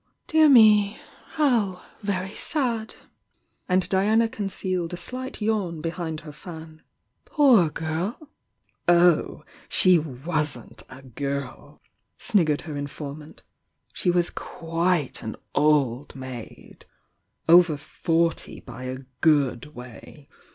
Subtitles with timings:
[0.25, 0.99] "Dear me,
[1.33, 2.95] how very sad!"
[3.69, 6.81] and Diana concealed a slight yawn behind her fan.
[7.23, 8.31] "Poor girl!"
[8.87, 11.83] "Oh, ^e wasn't a girl!"
[12.17, 13.43] k liggered her informant.
[13.93, 16.87] "She was quite an old maid—
[17.47, 20.27] over forty by a good way.